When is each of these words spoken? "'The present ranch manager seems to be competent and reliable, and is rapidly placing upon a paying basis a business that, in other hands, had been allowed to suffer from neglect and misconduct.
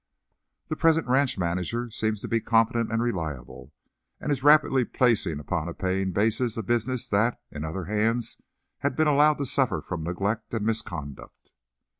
"'The 0.69 0.75
present 0.77 1.07
ranch 1.07 1.37
manager 1.37 1.91
seems 1.91 2.21
to 2.21 2.27
be 2.27 2.41
competent 2.41 2.91
and 2.91 3.03
reliable, 3.03 3.71
and 4.19 4.31
is 4.31 4.41
rapidly 4.41 4.83
placing 4.83 5.39
upon 5.39 5.69
a 5.69 5.75
paying 5.75 6.11
basis 6.11 6.57
a 6.57 6.63
business 6.63 7.07
that, 7.07 7.39
in 7.51 7.63
other 7.63 7.85
hands, 7.85 8.41
had 8.79 8.95
been 8.95 9.05
allowed 9.05 9.37
to 9.37 9.45
suffer 9.45 9.79
from 9.79 10.01
neglect 10.03 10.51
and 10.55 10.65
misconduct. 10.65 11.51